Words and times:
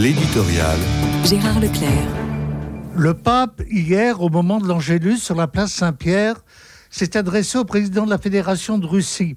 L'éditorial. 0.00 0.78
Gérard 1.24 1.58
Leclerc. 1.58 1.90
Le 2.96 3.14
pape, 3.14 3.62
hier, 3.68 4.22
au 4.22 4.28
moment 4.28 4.60
de 4.60 4.68
l'Angélus 4.68 5.16
sur 5.16 5.34
la 5.34 5.48
place 5.48 5.72
Saint-Pierre, 5.72 6.36
s'est 6.88 7.16
adressé 7.16 7.58
au 7.58 7.64
président 7.64 8.04
de 8.04 8.10
la 8.10 8.18
Fédération 8.18 8.78
de 8.78 8.86
Russie 8.86 9.36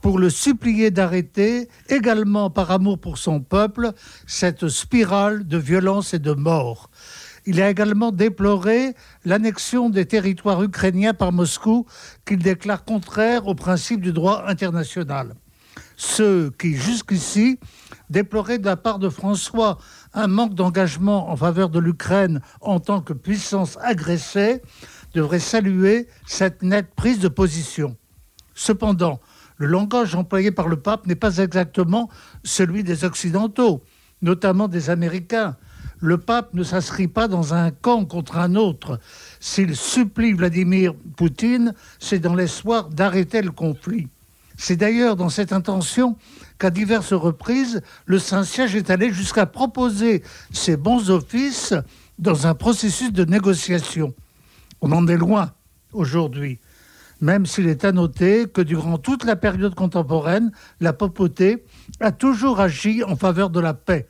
pour 0.00 0.20
le 0.20 0.30
supplier 0.30 0.92
d'arrêter, 0.92 1.68
également 1.88 2.50
par 2.50 2.70
amour 2.70 3.00
pour 3.00 3.18
son 3.18 3.40
peuple, 3.40 3.90
cette 4.28 4.68
spirale 4.68 5.48
de 5.48 5.58
violence 5.58 6.14
et 6.14 6.20
de 6.20 6.34
mort. 6.34 6.88
Il 7.44 7.60
a 7.60 7.68
également 7.68 8.12
déploré 8.12 8.94
l'annexion 9.24 9.90
des 9.90 10.06
territoires 10.06 10.62
ukrainiens 10.62 11.14
par 11.14 11.32
Moscou 11.32 11.84
qu'il 12.24 12.38
déclare 12.38 12.84
contraire 12.84 13.48
au 13.48 13.56
principe 13.56 14.02
du 14.02 14.12
droit 14.12 14.44
international. 14.46 15.34
Ceux 15.96 16.52
qui, 16.58 16.76
jusqu'ici, 16.76 17.58
déploraient 18.10 18.58
de 18.58 18.66
la 18.66 18.76
part 18.76 18.98
de 18.98 19.08
François 19.08 19.78
un 20.12 20.26
manque 20.26 20.54
d'engagement 20.54 21.30
en 21.30 21.36
faveur 21.36 21.70
de 21.70 21.78
l'Ukraine 21.78 22.40
en 22.60 22.80
tant 22.80 23.00
que 23.00 23.12
puissance 23.12 23.78
agressée, 23.80 24.60
devraient 25.14 25.38
saluer 25.38 26.08
cette 26.26 26.62
nette 26.62 26.94
prise 26.94 27.20
de 27.20 27.28
position. 27.28 27.96
Cependant, 28.54 29.20
le 29.56 29.66
langage 29.66 30.14
employé 30.14 30.50
par 30.50 30.68
le 30.68 30.76
pape 30.76 31.06
n'est 31.06 31.14
pas 31.14 31.38
exactement 31.38 32.08
celui 32.44 32.84
des 32.84 33.04
Occidentaux, 33.04 33.82
notamment 34.22 34.68
des 34.68 34.90
Américains. 34.90 35.56
Le 35.98 36.16
pape 36.16 36.54
ne 36.54 36.62
s'inscrit 36.62 37.08
pas 37.08 37.28
dans 37.28 37.52
un 37.52 37.70
camp 37.70 38.06
contre 38.06 38.38
un 38.38 38.54
autre. 38.54 38.98
S'il 39.38 39.76
supplie 39.76 40.32
Vladimir 40.32 40.94
Poutine, 41.16 41.74
c'est 41.98 42.20
dans 42.20 42.34
l'espoir 42.34 42.88
d'arrêter 42.88 43.42
le 43.42 43.50
conflit. 43.50 44.08
C'est 44.62 44.76
d'ailleurs 44.76 45.16
dans 45.16 45.30
cette 45.30 45.54
intention 45.54 46.18
qu'à 46.58 46.68
diverses 46.68 47.14
reprises, 47.14 47.80
le 48.04 48.18
Saint-Siège 48.18 48.76
est 48.76 48.90
allé 48.90 49.10
jusqu'à 49.10 49.46
proposer 49.46 50.22
ses 50.52 50.76
bons 50.76 51.08
offices 51.08 51.72
dans 52.18 52.46
un 52.46 52.54
processus 52.54 53.10
de 53.10 53.24
négociation. 53.24 54.12
On 54.82 54.92
en 54.92 55.08
est 55.08 55.16
loin 55.16 55.52
aujourd'hui 55.94 56.60
même 57.22 57.44
s'il 57.44 57.68
est 57.68 57.84
à 57.84 57.92
noter 57.92 58.46
que 58.48 58.62
durant 58.62 58.96
toute 58.96 59.24
la 59.24 59.36
période 59.36 59.74
contemporaine, 59.74 60.52
la 60.80 60.94
papauté 60.94 61.66
a 62.00 62.12
toujours 62.12 62.60
agi 62.60 63.04
en 63.04 63.14
faveur 63.14 63.50
de 63.50 63.60
la 63.60 63.74
paix. 63.74 64.08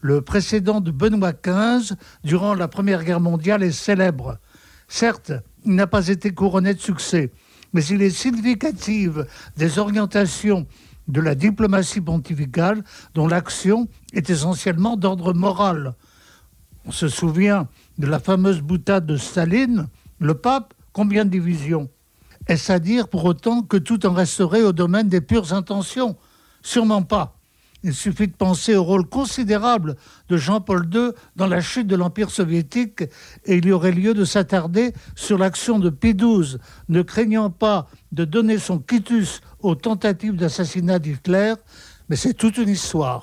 Le 0.00 0.20
précédent 0.20 0.80
de 0.80 0.92
Benoît 0.92 1.32
XV, 1.32 1.96
durant 2.22 2.54
la 2.54 2.68
Première 2.68 3.02
Guerre 3.02 3.18
mondiale, 3.18 3.64
est 3.64 3.72
célèbre. 3.72 4.38
Certes, 4.86 5.32
il 5.64 5.74
n'a 5.74 5.88
pas 5.88 6.06
été 6.06 6.32
couronné 6.32 6.72
de 6.72 6.80
succès, 6.80 7.32
mais 7.72 7.84
il 7.84 8.02
est 8.02 8.10
significatif 8.10 9.12
des 9.56 9.78
orientations 9.78 10.66
de 11.08 11.20
la 11.20 11.34
diplomatie 11.34 12.00
pontificale 12.00 12.84
dont 13.14 13.26
l'action 13.26 13.88
est 14.12 14.30
essentiellement 14.30 14.96
d'ordre 14.96 15.32
moral. 15.34 15.94
On 16.84 16.92
se 16.92 17.08
souvient 17.08 17.68
de 17.98 18.06
la 18.06 18.18
fameuse 18.18 18.60
boutade 18.60 19.06
de 19.06 19.16
Staline, 19.16 19.88
le 20.18 20.34
pape, 20.34 20.74
combien 20.92 21.24
de 21.24 21.30
divisions? 21.30 21.90
Est-ce 22.48 22.72
à 22.72 22.78
dire 22.78 23.08
pour 23.08 23.24
autant 23.24 23.62
que 23.62 23.76
tout 23.76 24.04
en 24.06 24.12
resterait 24.12 24.62
au 24.62 24.72
domaine 24.72 25.08
des 25.08 25.20
pures 25.20 25.52
intentions? 25.52 26.16
Sûrement 26.62 27.02
pas. 27.02 27.38
Il 27.84 27.94
suffit 27.94 28.28
de 28.28 28.32
penser 28.32 28.76
au 28.76 28.84
rôle 28.84 29.06
considérable 29.06 29.96
de 30.28 30.36
Jean-Paul 30.36 30.88
II 30.92 31.10
dans 31.34 31.48
la 31.48 31.60
chute 31.60 31.88
de 31.88 31.96
l'Empire 31.96 32.30
soviétique 32.30 33.02
et 33.44 33.56
il 33.56 33.66
y 33.66 33.72
aurait 33.72 33.92
lieu 33.92 34.14
de 34.14 34.24
s'attarder 34.24 34.92
sur 35.16 35.36
l'action 35.36 35.78
de 35.78 35.90
Pie 35.90 36.14
XII, 36.14 36.58
ne 36.88 37.02
craignant 37.02 37.50
pas 37.50 37.88
de 38.12 38.24
donner 38.24 38.58
son 38.58 38.78
quitus 38.78 39.40
aux 39.60 39.74
tentatives 39.74 40.36
d'assassinat 40.36 41.00
d'Hitler, 41.00 41.54
mais 42.08 42.16
c'est 42.16 42.34
toute 42.34 42.58
une 42.58 42.68
histoire. 42.68 43.10